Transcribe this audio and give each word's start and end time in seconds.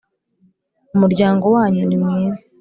umuryango 0.95 1.45
wanyu 1.55 1.81
ni 1.85 1.97
mwiza 2.01 2.43